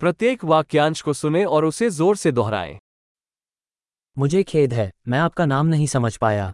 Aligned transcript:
प्रत्येक 0.00 0.44
वाक्यांश 0.44 1.00
को 1.02 1.12
सुने 1.12 1.44
और 1.44 1.64
उसे 1.64 1.88
ज़ोर 1.90 2.16
से 2.16 2.32
दोहराए। 2.32 2.78
मुझे 4.16 4.42
खेद 4.42 4.72
है 4.72 4.90
मैं 5.08 5.18
आपका 5.18 5.44
नाम 5.46 5.66
नहीं 5.66 5.86
समझ 5.86 6.16
पाया। 6.16 6.52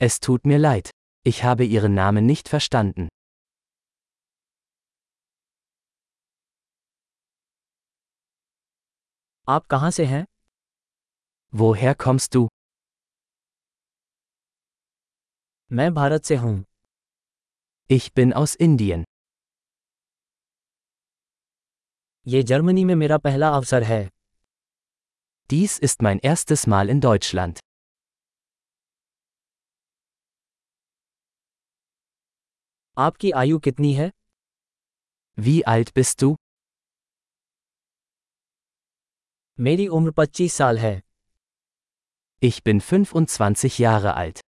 Es 0.00 0.18
tut 0.20 0.46
mir 0.46 0.58
leid, 0.58 0.90
ich 1.26 1.38
habe 1.44 1.66
Ihren 1.66 1.94
Namen 1.98 2.28
nicht 2.30 2.50
verstanden. 2.54 3.08
आप 9.48 9.66
कहाँ 9.66 9.90
से 9.90 10.04
हैं? 10.04 10.24
वो 11.52 11.72
है 11.72 11.94
खम्स 11.94 12.28
तू 12.28 12.48
मैं 15.70 15.92
भारत 15.94 16.24
से 16.24 16.36
हूँ। 16.36 16.64
इश्पिन 17.90 18.32
ऑस 18.32 18.56
इंडियन 18.60 19.04
ये 22.26 22.42
जर्मनी 22.42 22.84
में 22.84 22.94
मेरा 22.94 23.16
पहला 23.18 23.48
अवसर 23.56 23.82
है 23.82 24.02
Dies 25.50 25.72
ist 25.86 26.02
mein 26.06 26.20
erstes 26.28 26.62
Mal 26.72 26.92
in 26.94 27.00
Deutschland. 27.04 27.58
आपकी 32.96 33.30
आयु 33.42 33.58
कितनी 33.58 33.92
है 33.94 34.10
Wie 35.38 35.56
alt 35.74 35.92
bist 35.98 36.18
du? 36.24 36.34
मेरी 39.58 39.86
उम्र 39.98 40.12
25 40.20 40.56
साल 40.56 40.78
है 40.78 40.94
Ich 42.42 42.62
bin 42.68 42.80
25 42.88 43.78
Jahre 43.80 44.16
alt. 44.24 44.42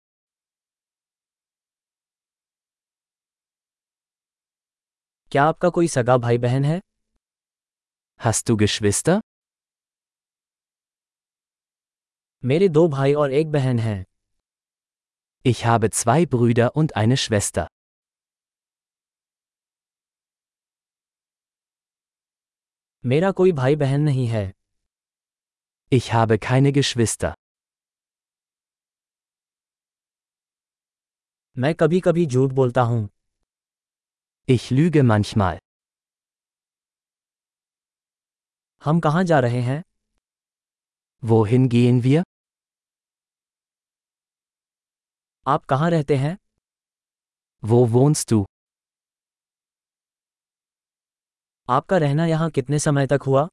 क्या 5.32 5.44
आपका 5.44 5.70
कोई 5.70 5.88
सगा 5.88 6.18
भाई 6.18 6.38
बहन 6.38 6.66
है 6.66 6.82
Hast 8.21 8.49
du 8.49 8.57
Geschwister? 8.57 9.21
मेरे 12.45 12.69
दो 12.69 12.87
भाई 12.89 13.15
और 13.15 13.33
एक 13.33 13.51
बहन 13.53 13.79
हैं 13.79 14.05
Ich 15.45 15.61
habe 15.67 15.89
zwei 15.99 16.19
Brüder 16.33 16.69
und 16.81 16.93
eine 17.03 17.17
Schwester. 17.23 17.67
मेरा 23.05 23.31
कोई 23.41 23.53
भाई 23.53 23.77
बहन 23.77 24.01
नहीं 24.01 24.27
है 24.27 24.45
Ich 25.93 26.09
habe 26.15 26.39
keine 26.49 26.73
Geschwister. 26.79 27.33
मैं 31.57 31.75
कभी 31.75 32.01
कभी 32.01 32.27
झूठ 32.27 32.53
बोलता 32.61 32.83
हूँ 32.83 33.09
Ich 34.49 34.71
lüge 34.79 35.03
manchmal. 35.13 35.59
हम 38.86 39.00
कहाँ 39.00 39.24
जा 39.24 39.40
रहे 39.40 39.62
हैं? 39.62 39.84
वो 41.24 41.44
हिंदी 41.44 41.88
इनवियर 41.88 42.24
आप 45.48 45.66
कहाँ 45.66 45.90
रहते 45.90 46.16
हैं? 46.16 46.38
वो 47.64 47.86
वोन्स 47.86 48.26
टू 48.26 48.46
आपका 51.70 51.98
रहना 51.98 52.26
यहाँ 52.26 52.50
कितने 52.50 52.80
समय 52.80 53.08
तक 53.08 53.20
हुआ? 53.28 53.48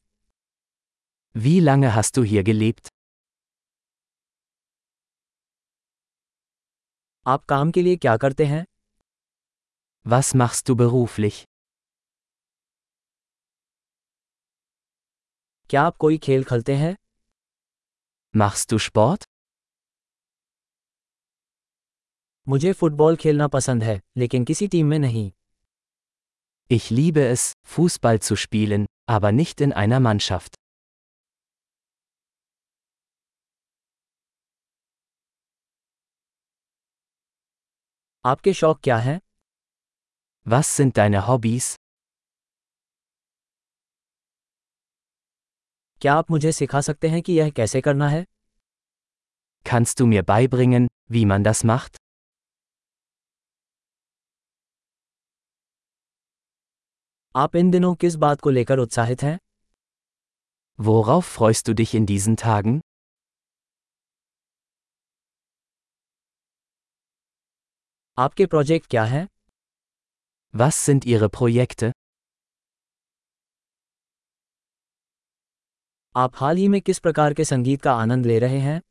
वी 1.37 1.61
लंग 1.61 1.85
हस्तु 1.85 2.23
हियर 2.23 2.43
गेलेब्ट 2.43 2.89
आप 7.27 7.45
काम 7.45 7.71
के 7.71 7.83
लिए 7.83 7.97
क्या 7.97 8.17
करते 8.17 8.45
हैं? 8.47 8.65
वस 10.07 10.33
मस्तु 10.37 10.75
लिख 11.19 11.47
क्या 15.72 15.82
आप 15.82 15.98
कोई 15.98 16.18
खेल 16.18 16.44
खेलते 16.44 16.76
हैं 16.76 16.96
Machst 18.34 18.72
du 18.74 18.80
Sport? 18.86 19.26
मुझे 22.48 22.74
फुटबॉल 22.74 23.16
खेलना 23.16 23.48
पसंद 23.48 23.84
है 23.84 24.00
लेकिन 24.18 24.46
किसी 24.46 24.68
टीम 24.68 24.88
में 24.88 25.00
नहीं 25.00 25.32
Ich 26.72 26.86
liebe 26.92 27.24
es, 27.34 27.44
Fußball 27.74 28.20
zu 28.28 28.38
spielen, 28.44 28.86
aber 29.10 29.32
nicht 29.40 29.62
in 29.66 29.74
einer 29.84 30.00
Mannschaft. 30.08 30.58
आपके 38.26 38.54
शौक 38.54 38.80
क्या 38.84 38.98
हैं 38.98 39.20
Was 40.46 40.76
sind 40.78 40.98
deine 40.98 41.28
Hobbys? 41.28 41.76
क्या 46.02 46.14
आप 46.14 46.32
मुझे 46.32 46.52
सिखा 46.52 46.82
सकते 46.82 47.08
हैं 47.10 47.22
कि 47.22 47.34
यह 47.34 47.50
कैसे 47.60 47.82
करना 47.82 48.08
है 48.10 48.26
Kannst 49.66 50.00
du 50.00 50.06
mir 50.12 50.22
beibringen, 50.28 50.86
wie 51.14 51.24
man 51.32 51.46
das 51.48 51.64
macht? 51.70 51.98
आप 57.36 57.56
इन 57.56 57.72
दिनों 57.72 57.94
किस 57.96 58.16
बात 58.16 58.42
को 58.42 58.50
लेकर 58.50 58.80
उत्साहित 58.80 59.24
हैं 59.24 59.38
Worauf 60.80 61.30
freust 61.36 61.68
du 61.70 61.76
dich 61.82 61.94
in 62.00 62.08
diesen 62.12 62.38
Tagen? 62.44 62.80
आपके 68.18 68.46
प्रोजेक्ट 68.46 68.90
क्या 68.90 69.04
हैं 69.04 69.28
Was 70.54 70.84
sind 70.88 71.06
Ihre 71.14 71.30
Projekte? 71.40 71.92
आप 76.16 76.36
हाल 76.36 76.58
ही 76.58 76.68
में 76.68 76.80
किस 76.82 77.00
प्रकार 77.00 77.34
के 77.34 77.46
संगीत 77.46 77.82
का 77.82 77.94
आनंद 77.94 78.26
ले 78.26 78.40
रहे 78.40 78.60
हैं 78.60 78.82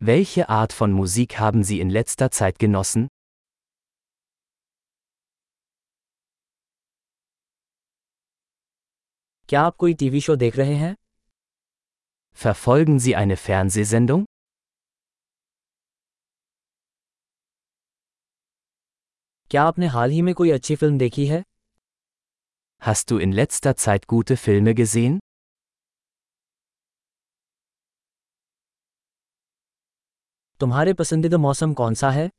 Welche 0.00 0.44
Art 0.56 0.72
von 0.78 0.94
Musik 0.96 1.34
haben 1.40 1.62
Sie 1.68 1.78
in 1.84 1.92
letzter 1.96 2.28
Zeit 2.38 2.58
genossen? 2.64 3.06
क्या 9.48 9.62
आप 9.62 9.76
कोई 9.76 9.94
टीवी 9.94 10.20
शो 10.20 10.36
देख 10.36 10.56
रहे 10.56 10.74
हैं 10.74 10.94
Verfolgen 12.44 13.00
Sie 13.06 13.14
eine 13.22 13.36
Fernsehsendung? 13.46 14.24
क्या 19.50 19.62
आपने 19.62 19.86
हाल 19.86 20.10
ही 20.10 20.22
में 20.22 20.34
कोई 20.34 20.50
अच्छी 20.50 20.76
फिल्म 20.76 20.98
देखी 20.98 21.26
है 21.26 21.42
Hast 22.82 23.10
du 23.10 23.18
in 23.26 23.36
letzter 23.40 23.72
Zeit 23.84 24.06
gute 24.14 24.36
Filme 24.46 24.74
gesehen? 24.80 25.18
तुम्हारे 30.60 30.92
पसंदीदा 31.02 31.38
मौसम 31.48 31.74
कौन 31.82 31.94
सा 32.02 32.10
है 32.20 32.30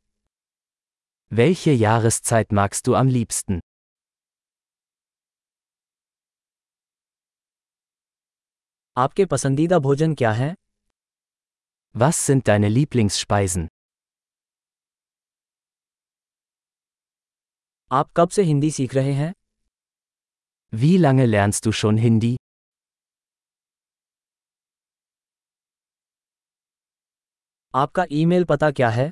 Welche 1.32 1.74
Jahreszeit 1.84 2.54
magst 2.58 2.88
du 2.88 2.94
am 2.98 3.08
liebsten? 3.14 3.60
आपके 8.98 9.26
पसंदीदा 9.26 9.80
भोजन 9.86 10.14
क्या 10.16 10.32
है 10.42 10.54
Was 11.96 12.20
sind 12.28 12.46
deine 12.50 12.70
Lieblingsspeisen? 12.76 13.68
आप 17.92 18.12
कब 18.18 18.30
से 18.38 18.44
हिंदी 18.44 18.72
सीख 18.72 18.96
रहे 18.96 19.14
हैं 19.14 19.34
Wie 20.74 20.96
lange 21.06 21.28
lernst 21.34 21.66
du 21.68 21.72
schon 21.82 22.00
Hindi? 22.06 22.36
आपका 27.74 28.06
ईमेल 28.12 28.44
पता 28.50 28.72
क्या 28.72 28.90
है 28.90 29.12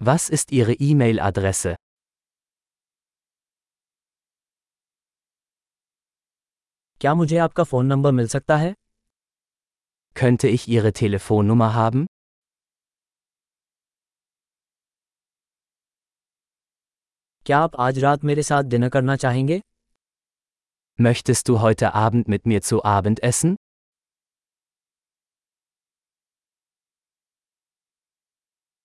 Was 0.00 0.24
ist 0.36 0.50
Ihre 0.58 0.74
E-Mail-Adresse? 0.86 1.74
क्या 7.00 7.14
मुझे 7.14 7.36
आपका 7.44 7.64
फ़ोन 7.64 7.86
नंबर 7.86 8.12
मिल 8.12 8.28
सकता 8.28 8.56
है 8.56 8.72
Könnte 10.16 10.50
ich 10.56 10.66
Ihre 10.74 10.92
Telefonnummer 11.00 11.70
haben? 11.76 12.06
क्या 17.46 17.58
आप 17.58 17.76
आज 17.86 17.98
रात 18.04 18.24
मेरे 18.24 18.42
साथ 18.42 18.62
डिनर 18.74 18.88
करना 18.88 19.16
चाहेंगे 19.24 19.60
Möchtest 20.98 21.48
du 21.48 21.58
heute 21.60 21.92
Abend 22.06 22.28
mit 22.34 22.46
mir 22.50 22.60
zu 22.70 22.84
Abend 22.96 23.20
essen? 23.30 23.54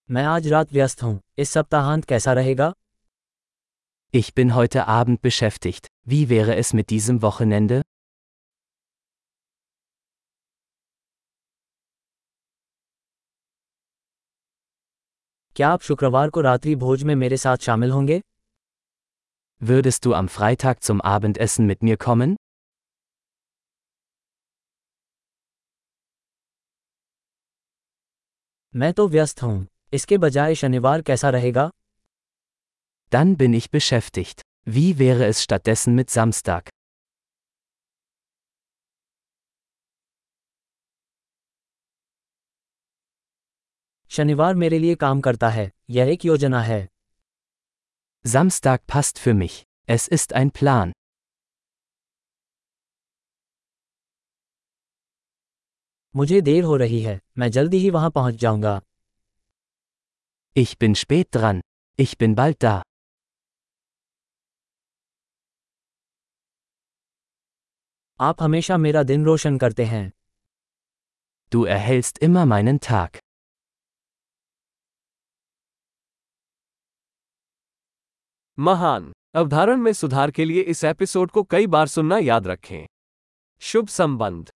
मैं 0.09 0.23
आज 0.25 0.47
रात 0.47 0.71
व्यस्त 0.73 1.03
हूँ 1.03 1.19
इस 1.37 1.49
सप्ताहांत 1.49 2.05
कैसा 2.05 2.33
रहेगा 2.33 2.73
Ich 4.13 4.29
bin 4.33 4.53
heute 4.55 4.87
Abend 4.87 5.21
beschäftigt. 5.21 5.87
Wie 6.03 6.29
wäre 6.29 6.55
es 6.55 6.73
mit 6.73 6.89
diesem 6.91 7.21
Wochenende? 7.21 7.81
क्या 15.55 15.69
आप 15.69 15.81
शुक्रवार 15.81 16.29
को 16.29 16.41
रात्रि 16.41 16.75
भोज 16.75 17.03
में 17.03 17.15
मेरे 17.15 17.37
साथ 17.37 17.57
शामिल 17.57 17.91
होंगे 17.91 18.21
Würdest 19.61 20.05
du 20.05 20.13
am 20.13 20.29
Freitag 20.35 20.85
zum 20.89 21.01
Abendessen 21.15 21.71
mit 21.71 21.83
mir 21.83 21.97
kommen? 22.07 22.35
मैं 28.75 28.93
तो 28.93 29.07
व्यस्त 29.07 29.43
हूँ 29.43 29.67
इसके 29.94 30.18
बजाय 30.18 30.54
शनिवार 30.54 31.02
कैसा 31.02 31.30
रहेगा 31.30 31.70
Dann 33.12 33.36
bin 33.36 33.52
ich 33.54 33.70
beschäftigt. 33.70 34.40
Wie 34.66 34.98
wäre 34.98 35.26
es 35.26 35.42
stattdessen 35.42 35.94
mit 35.94 36.10
Samstag? 36.10 36.70
शनिवार 44.10 44.54
मेरे 44.54 44.78
लिए 44.78 44.94
काम 44.94 45.20
करता 45.20 45.48
है 45.50 45.70
यह 45.90 46.10
एक 46.12 46.24
योजना 46.24 46.60
है 46.62 46.86
Samstag 48.24 48.84
passt 48.92 49.18
für 49.18 49.34
mich. 49.40 49.62
Es 49.88 50.08
ist 50.18 50.34
ein 50.40 50.50
Plan. 50.58 50.92
मुझे 56.16 56.40
देर 56.40 56.64
हो 56.64 56.76
रही 56.76 57.00
है 57.02 57.20
मैं 57.38 57.50
जल्दी 57.50 57.78
ही 57.78 57.90
वहाँ 57.90 58.10
पहुँच 58.10 58.34
जाऊँगा 58.34 58.80
Ich 60.56 60.78
bin 60.78 60.94
spät 60.94 61.28
dran. 61.32 61.60
Ich 61.98 62.16
bin 62.16 62.34
bald 62.36 62.62
da. 62.62 62.82
आप 68.20 68.42
हमेशा 68.42 68.76
मेरा 68.76 69.02
दिन 69.02 69.24
रोशन 69.24 69.58
करते 69.58 69.84
हैं 69.84 70.04
Du 71.52 71.64
erhellst 71.76 72.22
immer 72.28 72.44
meinen 72.52 72.80
Tag. 72.80 73.18
महान 78.58 79.12
अवधारण 79.34 79.80
में 79.80 79.92
सुधार 79.92 80.30
के 80.30 80.44
लिए 80.44 80.62
इस 80.62 80.84
एपिसोड 80.84 81.30
को 81.30 81.42
कई 81.42 81.66
बार 81.66 81.86
सुनना 81.86 82.18
याद 82.18 82.46
रखें 82.46 82.86
शुभ 83.62 83.88
संबंध 83.88 84.53